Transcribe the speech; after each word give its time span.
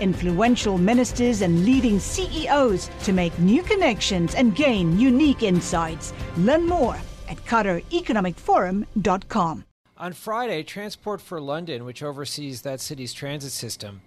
influential 0.00 0.78
ministers, 0.78 1.42
and 1.42 1.64
leading 1.64 1.98
CEOs 1.98 2.88
to 3.04 3.12
make 3.12 3.38
new 3.38 3.62
connections 3.62 4.34
and 4.34 4.56
gain 4.56 4.98
unique 4.98 5.42
insights. 5.42 6.14
Learn 6.36 6.66
more 6.66 6.96
at 7.28 7.36
QatarEconomicForum.com. 7.44 9.64
On 9.96 10.12
Friday, 10.12 10.62
Transport 10.62 11.20
for 11.20 11.40
London, 11.40 11.84
which 11.84 12.04
oversees 12.04 12.62
that 12.62 12.80
city's 12.80 13.12
transit 13.12 13.50
system, 13.50 14.00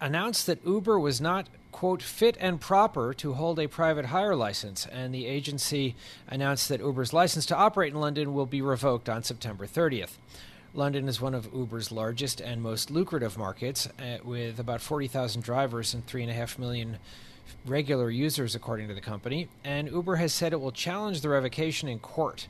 announced 0.00 0.46
that 0.46 0.64
Uber 0.64 0.98
was 0.98 1.20
not, 1.20 1.48
quote, 1.72 2.02
fit 2.02 2.36
and 2.40 2.60
proper 2.60 3.12
to 3.14 3.34
hold 3.34 3.58
a 3.58 3.66
private 3.66 4.06
hire 4.06 4.36
license, 4.36 4.86
and 4.86 5.12
the 5.12 5.26
agency 5.26 5.96
announced 6.28 6.68
that 6.68 6.78
Uber's 6.80 7.12
license 7.12 7.44
to 7.46 7.56
operate 7.56 7.92
in 7.92 8.00
London 8.00 8.34
will 8.34 8.46
be 8.46 8.62
revoked 8.62 9.08
on 9.08 9.24
September 9.24 9.66
30th. 9.66 10.18
London 10.72 11.08
is 11.08 11.20
one 11.20 11.34
of 11.34 11.52
Uber's 11.52 11.90
largest 11.90 12.40
and 12.40 12.62
most 12.62 12.90
lucrative 12.90 13.36
markets, 13.36 13.88
uh, 13.98 14.18
with 14.22 14.60
about 14.60 14.80
40,000 14.80 15.42
drivers 15.42 15.94
and 15.94 16.06
3.5 16.06 16.58
million 16.58 16.98
regular 17.66 18.08
users, 18.08 18.54
according 18.54 18.86
to 18.86 18.94
the 18.94 19.00
company. 19.00 19.48
And 19.64 19.90
Uber 19.90 20.16
has 20.16 20.32
said 20.32 20.52
it 20.52 20.60
will 20.60 20.70
challenge 20.70 21.22
the 21.22 21.28
revocation 21.28 21.88
in 21.88 21.98
court. 21.98 22.46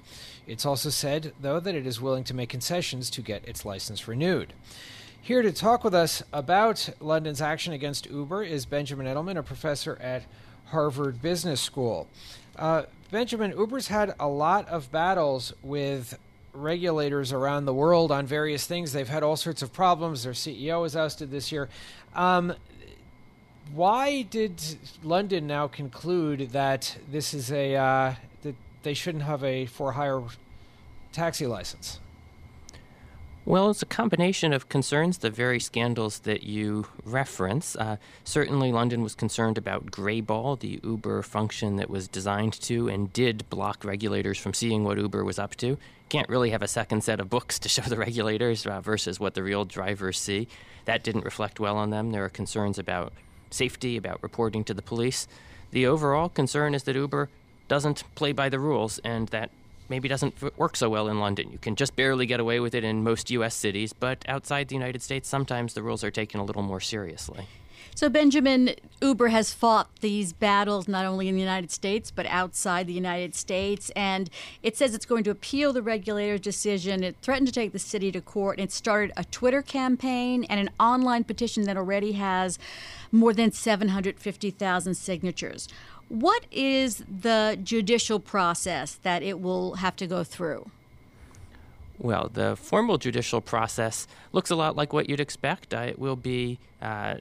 It's 0.46 0.66
also 0.66 0.90
said, 0.90 1.32
though, 1.40 1.60
that 1.60 1.74
it 1.74 1.86
is 1.86 2.00
willing 2.00 2.24
to 2.24 2.34
make 2.34 2.50
concessions 2.50 3.08
to 3.10 3.22
get 3.22 3.48
its 3.48 3.64
license 3.64 4.06
renewed. 4.06 4.52
Here 5.22 5.40
to 5.40 5.52
talk 5.52 5.82
with 5.82 5.94
us 5.94 6.22
about 6.32 6.90
London's 7.00 7.40
action 7.40 7.72
against 7.72 8.06
Uber 8.06 8.42
is 8.42 8.66
Benjamin 8.66 9.06
Edelman, 9.06 9.38
a 9.38 9.42
professor 9.42 9.98
at 10.00 10.24
Harvard 10.66 11.22
Business 11.22 11.60
School. 11.60 12.06
Uh, 12.56 12.82
Benjamin, 13.10 13.52
Uber's 13.52 13.88
had 13.88 14.14
a 14.20 14.28
lot 14.28 14.68
of 14.68 14.92
battles 14.92 15.52
with 15.62 16.18
regulators 16.52 17.32
around 17.32 17.64
the 17.64 17.74
world 17.74 18.10
on 18.10 18.26
various 18.26 18.66
things. 18.66 18.92
They've 18.92 19.08
had 19.08 19.22
all 19.22 19.36
sorts 19.36 19.62
of 19.62 19.72
problems. 19.72 20.24
Their 20.24 20.32
CEO 20.32 20.82
was 20.82 20.96
ousted 20.96 21.30
this 21.30 21.52
year. 21.52 21.68
Um, 22.14 22.54
why 23.72 24.22
did 24.22 24.60
London 25.02 25.46
now 25.46 25.68
conclude 25.68 26.50
that 26.50 26.96
this 27.10 27.34
is 27.34 27.52
a 27.52 27.76
uh, 27.76 28.14
that 28.42 28.56
they 28.82 28.94
shouldn't 28.94 29.24
have 29.24 29.44
a 29.44 29.66
for 29.66 29.92
hire 29.92 30.22
taxi 31.12 31.46
license? 31.46 32.00
Well, 33.46 33.70
it's 33.70 33.80
a 33.80 33.86
combination 33.86 34.52
of 34.52 34.68
concerns, 34.68 35.18
the 35.18 35.30
very 35.30 35.58
scandals 35.60 36.20
that 36.20 36.42
you 36.42 36.86
reference. 37.04 37.74
Uh, 37.74 37.96
certainly, 38.22 38.70
London 38.70 39.02
was 39.02 39.14
concerned 39.14 39.56
about 39.56 39.86
Greyball, 39.86 40.60
the 40.60 40.78
Uber 40.84 41.22
function 41.22 41.76
that 41.76 41.88
was 41.88 42.06
designed 42.06 42.52
to 42.60 42.88
and 42.88 43.10
did 43.14 43.48
block 43.48 43.82
regulators 43.82 44.38
from 44.38 44.52
seeing 44.52 44.84
what 44.84 44.98
Uber 44.98 45.24
was 45.24 45.38
up 45.38 45.56
to. 45.56 45.78
Can't 46.10 46.28
really 46.28 46.50
have 46.50 46.60
a 46.60 46.68
second 46.68 47.02
set 47.02 47.18
of 47.18 47.30
books 47.30 47.58
to 47.60 47.68
show 47.68 47.82
the 47.82 47.96
regulators 47.96 48.66
uh, 48.66 48.80
versus 48.82 49.18
what 49.18 49.32
the 49.32 49.42
real 49.42 49.64
drivers 49.64 50.18
see. 50.18 50.46
That 50.84 51.02
didn't 51.02 51.24
reflect 51.24 51.58
well 51.58 51.78
on 51.78 51.88
them. 51.88 52.10
There 52.10 52.24
are 52.24 52.30
concerns 52.30 52.78
about 52.78 53.14
safety, 53.50 53.96
about 53.96 54.22
reporting 54.22 54.64
to 54.64 54.74
the 54.74 54.82
police. 54.82 55.26
The 55.70 55.86
overall 55.86 56.28
concern 56.28 56.74
is 56.74 56.82
that 56.82 56.94
Uber 56.94 57.30
doesn't 57.68 58.04
play 58.14 58.32
by 58.32 58.50
the 58.50 58.58
rules 58.58 58.98
and 58.98 59.28
that 59.28 59.50
maybe 59.90 60.08
doesn't 60.08 60.34
work 60.58 60.76
so 60.76 60.88
well 60.88 61.08
in 61.08 61.20
London. 61.20 61.50
You 61.50 61.58
can 61.58 61.76
just 61.76 61.96
barely 61.96 62.24
get 62.24 62.40
away 62.40 62.60
with 62.60 62.74
it 62.74 62.84
in 62.84 63.02
most 63.02 63.30
U.S. 63.32 63.54
cities, 63.54 63.92
but 63.92 64.24
outside 64.28 64.68
the 64.68 64.76
United 64.76 65.02
States, 65.02 65.28
sometimes 65.28 65.74
the 65.74 65.82
rules 65.82 66.02
are 66.02 66.10
taken 66.10 66.40
a 66.40 66.44
little 66.44 66.62
more 66.62 66.80
seriously. 66.80 67.46
So, 67.94 68.08
Benjamin, 68.08 68.76
Uber 69.02 69.28
has 69.28 69.52
fought 69.52 69.90
these 70.00 70.32
battles 70.32 70.86
not 70.86 71.04
only 71.04 71.28
in 71.28 71.34
the 71.34 71.40
United 71.40 71.70
States, 71.70 72.10
but 72.10 72.24
outside 72.26 72.86
the 72.86 72.92
United 72.92 73.34
States. 73.34 73.90
And 73.96 74.30
it 74.62 74.76
says 74.76 74.94
it's 74.94 75.04
going 75.04 75.24
to 75.24 75.30
appeal 75.30 75.72
the 75.72 75.82
regulator's 75.82 76.40
decision. 76.40 77.02
It 77.02 77.16
threatened 77.20 77.48
to 77.48 77.52
take 77.52 77.72
the 77.72 77.78
city 77.78 78.12
to 78.12 78.20
court. 78.20 78.60
It 78.60 78.72
started 78.72 79.12
a 79.16 79.24
Twitter 79.24 79.60
campaign 79.60 80.44
and 80.44 80.60
an 80.60 80.70
online 80.78 81.24
petition 81.24 81.64
that 81.64 81.76
already 81.76 82.12
has 82.12 82.58
more 83.12 83.34
than 83.34 83.50
750,000 83.50 84.94
signatures. 84.94 85.68
What 86.10 86.44
is 86.50 87.04
the 87.08 87.56
judicial 87.62 88.18
process 88.18 88.96
that 89.04 89.22
it 89.22 89.40
will 89.40 89.74
have 89.76 89.94
to 89.94 90.08
go 90.08 90.24
through? 90.24 90.68
Well, 92.00 92.28
the 92.32 92.56
formal 92.56 92.98
judicial 92.98 93.40
process 93.40 94.08
looks 94.32 94.50
a 94.50 94.56
lot 94.56 94.74
like 94.74 94.92
what 94.92 95.08
you'd 95.08 95.20
expect. 95.20 95.72
Uh, 95.72 95.82
it 95.82 96.00
will 96.00 96.16
be 96.16 96.58
uh, 96.82 97.18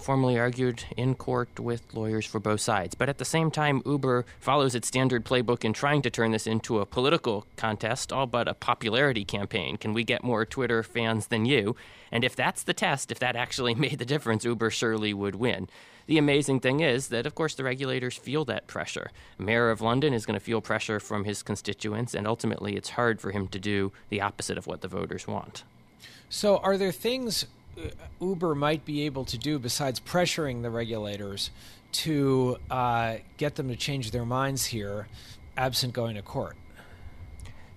formally 0.00 0.38
argued 0.38 0.84
in 0.96 1.14
court 1.14 1.60
with 1.60 1.94
lawyers 1.94 2.26
for 2.26 2.40
both 2.40 2.60
sides. 2.60 2.94
But 2.94 3.08
at 3.08 3.18
the 3.18 3.24
same 3.24 3.50
time, 3.50 3.82
Uber 3.86 4.24
follows 4.40 4.74
its 4.74 4.88
standard 4.88 5.24
playbook 5.24 5.64
in 5.64 5.72
trying 5.72 6.02
to 6.02 6.10
turn 6.10 6.32
this 6.32 6.46
into 6.46 6.80
a 6.80 6.86
political 6.86 7.46
contest, 7.56 8.12
all 8.12 8.26
but 8.26 8.48
a 8.48 8.54
popularity 8.54 9.24
campaign. 9.24 9.76
Can 9.76 9.92
we 9.92 10.04
get 10.04 10.24
more 10.24 10.44
Twitter 10.44 10.82
fans 10.82 11.28
than 11.28 11.46
you? 11.46 11.76
And 12.10 12.24
if 12.24 12.36
that's 12.36 12.62
the 12.62 12.74
test, 12.74 13.12
if 13.12 13.18
that 13.20 13.36
actually 13.36 13.74
made 13.76 13.98
the 13.98 14.04
difference, 14.04 14.44
Uber 14.44 14.70
surely 14.70 15.14
would 15.14 15.36
win. 15.36 15.68
The 16.06 16.18
amazing 16.18 16.60
thing 16.60 16.80
is 16.80 17.08
that, 17.08 17.24
of 17.24 17.34
course, 17.34 17.54
the 17.54 17.64
regulators 17.64 18.16
feel 18.16 18.44
that 18.44 18.66
pressure. 18.66 19.10
Mayor 19.38 19.70
of 19.70 19.80
London 19.80 20.12
is 20.12 20.26
going 20.26 20.38
to 20.38 20.44
feel 20.44 20.60
pressure 20.60 21.00
from 21.00 21.24
his 21.24 21.42
constituents, 21.42 22.14
and 22.14 22.26
ultimately, 22.26 22.76
it's 22.76 22.90
hard 22.90 23.22
for 23.22 23.30
him 23.30 23.48
to 23.48 23.58
do 23.58 23.90
the 24.10 24.20
opposite 24.20 24.58
of 24.58 24.66
what 24.66 24.82
the 24.82 24.88
voters 24.88 25.26
want. 25.26 25.64
So, 26.28 26.58
are 26.58 26.76
there 26.76 26.92
things 26.92 27.46
Uber 28.20 28.54
might 28.54 28.84
be 28.84 29.02
able 29.02 29.24
to 29.26 29.38
do 29.38 29.58
besides 29.58 30.00
pressuring 30.00 30.62
the 30.62 30.70
regulators 30.70 31.50
to 31.92 32.58
uh, 32.70 33.16
get 33.36 33.54
them 33.54 33.68
to 33.68 33.76
change 33.76 34.10
their 34.10 34.24
minds 34.24 34.66
here, 34.66 35.08
absent 35.56 35.92
going 35.92 36.16
to 36.16 36.22
court? 36.22 36.56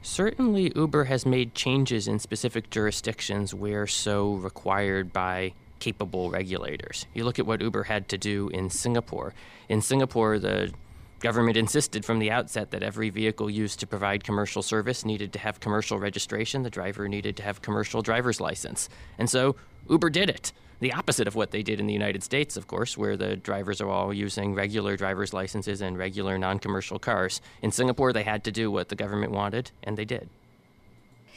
Certainly, 0.01 0.71
Uber 0.75 1.05
has 1.05 1.25
made 1.25 1.53
changes 1.53 2.07
in 2.07 2.19
specific 2.19 2.69
jurisdictions 2.69 3.53
where 3.53 3.85
so 3.87 4.35
required 4.35 5.11
by 5.11 5.53
capable 5.79 6.29
regulators. 6.29 7.05
You 7.13 7.23
look 7.23 7.39
at 7.39 7.45
what 7.45 7.61
Uber 7.61 7.83
had 7.83 8.07
to 8.09 8.17
do 8.17 8.49
in 8.49 8.69
Singapore. 8.69 9.33
In 9.69 9.81
Singapore, 9.81 10.39
the 10.39 10.71
government 11.19 11.57
insisted 11.57 12.05
from 12.05 12.19
the 12.19 12.31
outset 12.31 12.71
that 12.71 12.83
every 12.83 13.09
vehicle 13.09 13.49
used 13.49 13.79
to 13.79 13.87
provide 13.87 14.23
commercial 14.23 14.61
service 14.61 15.05
needed 15.05 15.33
to 15.33 15.39
have 15.39 15.59
commercial 15.59 15.99
registration. 15.99 16.63
The 16.63 16.69
driver 16.69 17.07
needed 17.07 17.35
to 17.37 17.43
have 17.43 17.61
commercial 17.61 18.01
driver's 18.01 18.39
license. 18.39 18.89
And 19.17 19.29
so 19.29 19.55
Uber 19.89 20.09
did 20.09 20.29
it. 20.29 20.53
The 20.79 20.93
opposite 20.93 21.27
of 21.27 21.33
what 21.33 21.49
they 21.49 21.63
did 21.63 21.79
in 21.79 21.87
the 21.87 21.93
United 21.93 22.21
States, 22.23 22.55
of 22.55 22.67
course, 22.67 22.95
where 22.97 23.17
the 23.17 23.35
drivers 23.35 23.81
are 23.81 23.89
all 23.89 24.13
using 24.13 24.53
regular 24.53 24.95
driver's 24.95 25.33
licenses 25.33 25.81
and 25.81 25.97
regular 25.97 26.37
non 26.37 26.59
commercial 26.59 26.99
cars. 26.99 27.41
In 27.63 27.71
Singapore, 27.71 28.13
they 28.13 28.23
had 28.23 28.43
to 28.43 28.51
do 28.51 28.69
what 28.69 28.89
the 28.89 28.95
government 28.95 29.31
wanted, 29.31 29.71
and 29.81 29.97
they 29.97 30.05
did. 30.05 30.29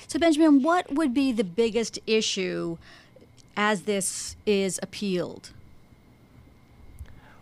So, 0.09 0.19
Benjamin, 0.19 0.63
what 0.63 0.93
would 0.93 1.15
be 1.15 1.33
the 1.33 1.45
biggest 1.45 1.99
issue 2.07 2.77
as 3.57 3.83
this 3.83 4.37
is 4.45 4.79
appealed? 4.83 5.53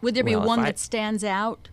Would 0.00 0.14
there 0.14 0.24
well, 0.24 0.40
be 0.40 0.46
one 0.46 0.60
I, 0.60 0.66
that 0.66 0.78
stands 0.78 1.24
out? 1.24 1.68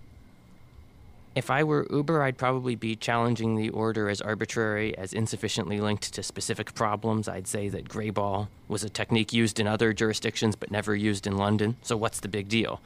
If 1.35 1.51
I 1.51 1.65
were 1.65 1.85
Uber, 1.89 2.23
I'd 2.23 2.37
probably 2.37 2.75
be 2.75 2.95
challenging 2.95 3.57
the 3.57 3.67
order 3.69 4.07
as 4.07 4.21
arbitrary, 4.21 4.97
as 4.97 5.11
insufficiently 5.11 5.81
linked 5.81 6.13
to 6.13 6.23
specific 6.23 6.73
problems. 6.73 7.27
I'd 7.27 7.45
say 7.45 7.67
that 7.67 7.89
Greyball 7.89 8.47
was 8.69 8.85
a 8.85 8.89
technique 8.89 9.33
used 9.33 9.59
in 9.59 9.67
other 9.67 9.91
jurisdictions 9.91 10.55
but 10.55 10.71
never 10.71 10.95
used 10.95 11.27
in 11.27 11.35
London, 11.35 11.75
so 11.81 11.97
what's 11.97 12.21
the 12.21 12.29
big 12.29 12.47
deal? 12.47 12.79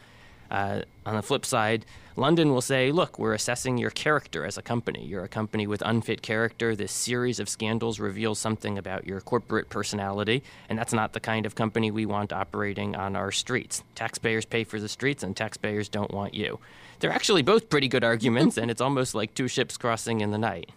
Uh, 0.50 0.81
on 1.06 1.16
the 1.16 1.22
flip 1.22 1.46
side, 1.46 1.86
London 2.16 2.50
will 2.50 2.62
say, 2.62 2.92
look, 2.92 3.18
we're 3.18 3.34
assessing 3.34 3.78
your 3.78 3.92
character 3.92 4.46
as 4.46 4.57
a 4.57 4.62
company. 4.62 5.06
You're 5.06 5.24
a 5.24 5.30
company 5.30 5.68
with 5.68 5.81
unfit 5.86 6.22
character. 6.22 6.75
This 6.75 6.92
series 6.92 7.40
of 7.40 7.48
scandals 7.48 8.00
reveals 8.00 8.40
something 8.40 8.78
about 8.78 9.07
your 9.07 9.22
corporate 9.22 9.69
personality, 9.69 10.44
and 10.68 10.78
that's 10.78 10.92
not 10.92 11.13
the 11.13 11.19
kind 11.19 11.46
of 11.46 11.56
company 11.56 11.92
we 11.92 12.06
want 12.06 12.34
operating 12.34 12.96
on 12.96 13.16
our 13.16 13.31
streets. 13.31 13.84
Taxpayers 13.96 14.46
pay 14.46 14.66
for 14.66 14.80
the 14.80 14.90
streets, 14.90 15.24
and 15.24 15.36
taxpayers 15.36 15.88
don't 15.88 16.12
want 16.12 16.34
you. 16.34 16.60
They're 17.00 17.12
actually 17.12 17.42
both 17.42 17.69
pretty 17.69 17.88
good 17.88 18.04
arguments, 18.04 18.57
and 18.57 18.69
it's 18.69 18.81
almost 18.81 19.16
like 19.16 19.34
two 19.34 19.48
ships 19.48 19.78
crossing 19.78 20.19
in 20.19 20.31
the 20.31 20.38
night. 20.38 20.72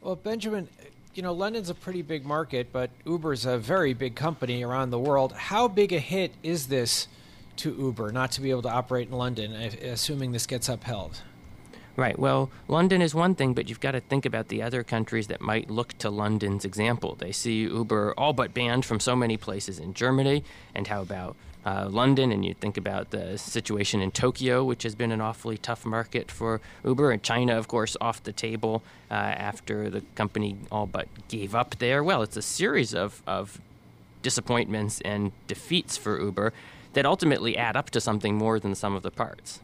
Well, 0.00 0.14
Benjamin, 0.14 0.68
you 1.14 1.22
know, 1.22 1.32
London's 1.32 1.70
a 1.70 1.74
pretty 1.74 2.02
big 2.02 2.24
market, 2.24 2.68
but 2.72 2.90
Uber's 3.04 3.44
a 3.44 3.58
very 3.58 3.92
big 3.92 4.14
company 4.14 4.62
around 4.62 4.90
the 4.90 4.98
world. 4.98 5.32
How 5.32 5.66
big 5.66 5.92
a 5.92 5.98
hit 5.98 6.32
is 6.42 6.68
this 6.68 7.08
to 7.56 7.74
Uber 7.74 8.12
not 8.12 8.32
to 8.32 8.40
be 8.40 8.50
able 8.50 8.62
to 8.62 8.70
operate 8.70 9.08
in 9.08 9.14
London, 9.14 9.52
assuming 9.52 10.32
this 10.32 10.46
gets 10.46 10.68
upheld? 10.68 11.22
Right. 11.94 12.18
Well, 12.18 12.50
London 12.68 13.02
is 13.02 13.14
one 13.14 13.34
thing, 13.34 13.52
but 13.52 13.68
you've 13.68 13.80
got 13.80 13.90
to 13.90 14.00
think 14.00 14.24
about 14.24 14.48
the 14.48 14.62
other 14.62 14.82
countries 14.82 15.26
that 15.26 15.42
might 15.42 15.70
look 15.70 15.96
to 15.98 16.08
London's 16.08 16.64
example. 16.64 17.16
They 17.16 17.32
see 17.32 17.62
Uber 17.64 18.14
all 18.16 18.32
but 18.32 18.54
banned 18.54 18.86
from 18.86 18.98
so 18.98 19.14
many 19.14 19.36
places 19.36 19.78
in 19.78 19.92
Germany, 19.92 20.42
and 20.74 20.86
how 20.86 21.02
about 21.02 21.36
uh, 21.66 21.88
London, 21.90 22.32
and 22.32 22.44
you 22.44 22.54
think 22.54 22.76
about 22.76 23.10
the 23.10 23.36
situation 23.36 24.00
in 24.00 24.10
Tokyo, 24.10 24.64
which 24.64 24.82
has 24.84 24.94
been 24.94 25.12
an 25.12 25.20
awfully 25.20 25.58
tough 25.58 25.84
market 25.84 26.30
for 26.30 26.60
Uber, 26.84 27.12
and 27.12 27.22
China, 27.22 27.56
of 27.58 27.68
course, 27.68 27.96
off 28.00 28.22
the 28.22 28.32
table 28.32 28.82
uh, 29.10 29.14
after 29.14 29.90
the 29.90 30.00
company 30.14 30.56
all 30.72 30.86
but 30.86 31.08
gave 31.28 31.54
up 31.54 31.76
there. 31.78 32.02
Well, 32.02 32.22
it's 32.22 32.36
a 32.36 32.42
series 32.42 32.94
of, 32.94 33.22
of 33.26 33.60
disappointments 34.22 35.00
and 35.02 35.32
defeats 35.46 35.96
for 35.96 36.20
Uber 36.20 36.52
that 36.92 37.06
ultimately 37.06 37.56
add 37.56 37.76
up 37.76 37.90
to 37.90 38.00
something 38.00 38.36
more 38.36 38.58
than 38.60 38.70
the 38.70 38.76
sum 38.76 38.94
of 38.94 39.02
the 39.02 39.10
parts. 39.10 39.60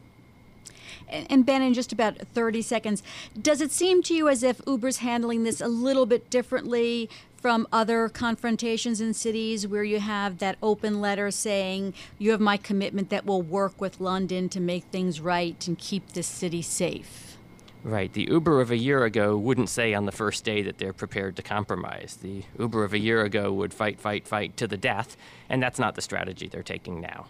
And 1.07 1.45
Ben, 1.45 1.63
in 1.63 1.73
just 1.73 1.91
about 1.91 2.17
30 2.17 2.61
seconds, 2.61 3.01
does 3.39 3.61
it 3.61 3.71
seem 3.71 4.03
to 4.03 4.13
you 4.13 4.29
as 4.29 4.43
if 4.43 4.61
Uber's 4.67 4.97
handling 4.97 5.43
this 5.43 5.59
a 5.59 5.67
little 5.67 6.05
bit 6.05 6.29
differently 6.29 7.09
from 7.35 7.67
other 7.71 8.09
confrontations 8.09 9.01
in 9.01 9.13
cities 9.13 9.65
where 9.65 9.83
you 9.83 9.99
have 9.99 10.37
that 10.39 10.57
open 10.61 11.01
letter 11.01 11.31
saying, 11.31 11.93
You 12.17 12.31
have 12.31 12.41
my 12.41 12.57
commitment 12.57 13.09
that 13.09 13.25
we'll 13.25 13.41
work 13.41 13.79
with 13.81 13.99
London 13.99 14.49
to 14.49 14.59
make 14.59 14.83
things 14.85 15.21
right 15.21 15.67
and 15.67 15.77
keep 15.77 16.11
this 16.13 16.27
city 16.27 16.61
safe? 16.61 17.37
Right. 17.83 18.11
The 18.11 18.27
Uber 18.29 18.59
of 18.59 18.71
a 18.71 18.77
year 18.77 19.05
ago 19.05 19.37
wouldn't 19.37 19.69
say 19.69 19.93
on 19.93 20.05
the 20.05 20.11
first 20.11 20.43
day 20.43 20.61
that 20.63 20.79
they're 20.79 20.93
prepared 20.93 21.37
to 21.37 21.41
compromise. 21.41 22.17
The 22.21 22.43
Uber 22.57 22.83
of 22.83 22.93
a 22.93 22.99
year 22.99 23.23
ago 23.23 23.53
would 23.53 23.73
fight, 23.73 23.99
fight, 23.99 24.27
fight 24.27 24.57
to 24.57 24.67
the 24.67 24.77
death, 24.77 25.15
and 25.47 25.63
that's 25.63 25.79
not 25.79 25.95
the 25.95 26.01
strategy 26.01 26.47
they're 26.47 26.61
taking 26.61 26.99
now. 26.99 27.27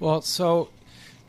Well, 0.00 0.22
so 0.22 0.70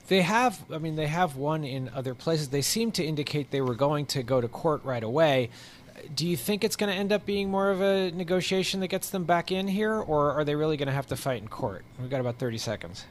they 0.07 0.21
have, 0.21 0.63
I 0.73 0.79
mean, 0.79 0.95
they 0.95 1.07
have 1.07 1.35
won 1.35 1.63
in 1.63 1.89
other 1.89 2.15
places. 2.15 2.49
They 2.49 2.63
seem 2.63 2.91
to 2.93 3.03
indicate 3.03 3.51
they 3.51 3.61
were 3.61 3.75
going 3.75 4.07
to 4.07 4.23
go 4.23 4.41
to 4.41 4.47
court 4.47 4.83
right 4.83 5.03
away 5.03 5.49
do 6.15 6.27
you 6.27 6.37
think 6.37 6.63
it's 6.63 6.75
going 6.75 6.91
to 6.91 6.97
end 6.97 7.11
up 7.11 7.25
being 7.25 7.49
more 7.49 7.69
of 7.69 7.81
a 7.81 8.11
negotiation 8.11 8.79
that 8.79 8.87
gets 8.87 9.09
them 9.09 9.23
back 9.23 9.51
in 9.51 9.67
here, 9.67 9.93
or 9.93 10.31
are 10.31 10.43
they 10.43 10.55
really 10.55 10.77
going 10.77 10.87
to 10.87 10.93
have 10.93 11.07
to 11.07 11.15
fight 11.15 11.41
in 11.41 11.47
court? 11.47 11.83
We've 11.99 12.09
got 12.09 12.21
about 12.21 12.37
30 12.37 12.57
seconds. 12.57 13.05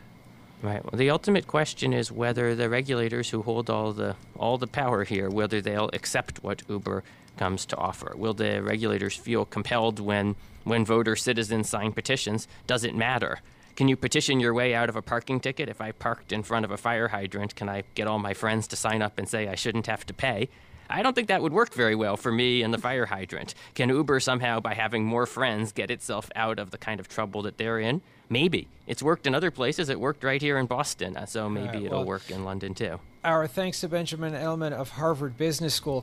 Right. 0.63 0.85
Well, 0.85 0.99
the 0.99 1.09
ultimate 1.09 1.47
question 1.47 1.95
is 1.95 2.13
whether 2.13 2.55
the 2.55 2.69
regulators 2.69 3.31
who 3.31 3.43
hold 3.43 3.71
all 3.71 3.93
the 3.93 4.17
all 4.37 4.59
the 4.59 4.67
power 4.67 5.05
here, 5.05 5.31
whether 5.31 5.63
they'll 5.63 5.89
accept 5.95 6.43
what 6.43 6.63
Uber 6.69 7.03
comes 7.39 7.65
to 7.67 7.77
offer. 7.79 8.13
Will 8.15 8.35
the 8.35 8.63
regulators 8.63 9.17
feel 9.17 9.47
compelled 9.47 10.01
when 10.01 10.37
when 10.65 10.85
voter 10.85 11.17
citizens 11.17 11.71
sign 11.71 11.93
petitions? 11.93 12.47
Does 12.67 12.85
it 12.85 12.95
matter? 12.95 13.41
Can 13.75 13.89
you 13.89 13.97
petition 13.97 14.41
your 14.41 14.53
way 14.53 14.75
out 14.75 14.91
of 14.91 14.97
a 14.97 15.01
parking 15.01 15.41
ticket? 15.41 15.71
If 15.71 15.81
I 15.81 15.93
parked 15.93 16.33
in 16.33 16.43
front 16.43 16.67
of 16.67 16.71
a 16.71 16.77
fire 16.77 17.09
hydrant, 17.09 17.55
can 17.55 17.71
I 17.71 17.85
get 17.95 18.07
all 18.07 18.19
my 18.19 18.35
friends 18.35 18.67
to 18.69 18.77
sign 18.77 19.01
up 19.01 19.19
and 19.19 19.27
say 19.27 19.49
I 19.49 19.55
shouldn't 19.55 19.87
have 19.87 20.05
to 20.07 20.13
pay? 20.13 20.51
I 20.91 21.03
don't 21.03 21.15
think 21.15 21.29
that 21.29 21.41
would 21.41 21.53
work 21.53 21.73
very 21.73 21.95
well 21.95 22.17
for 22.17 22.33
me 22.33 22.63
and 22.63 22.75
the 22.75 22.79
fire 22.79 23.07
hydrant. 23.07 23.55
Can 23.75 23.89
Uber 23.91 24.19
somehow, 24.19 24.59
by 24.59 24.75
having 24.75 25.05
more 25.05 25.25
friends, 25.25 25.71
get 25.71 25.91
itself 25.91 26.29
out 26.35 26.59
of 26.59 26.73
the 26.73 26.79
kind 26.79 26.99
of 26.99 27.09
trouble 27.09 27.43
that 27.43 27.59
they're 27.59 27.79
in? 27.79 28.03
Maybe. 28.29 28.67
It's 28.89 29.03
worked 29.03 29.27
in 29.27 29.35
other 29.35 29.53
places. 29.53 29.89
It 29.89 30.01
worked 30.01 30.25
right 30.25 30.43
here 30.43 30.59
in 30.59 30.67
Boston, 30.67 31.17
uh, 31.17 31.27
so 31.27 31.49
maybe 31.49 31.79
right, 31.79 31.83
it'll 31.85 32.05
work 32.05 32.29
in 32.31 32.45
London 32.45 32.75
too. 32.75 32.99
Our 33.23 33.47
thanks 33.47 33.81
to 33.81 33.89
Benjamin 33.89 34.33
Edelman 34.33 34.73
of 34.73 34.91
Harvard 34.91 35.37
Business 35.37 35.75
School. 35.75 36.03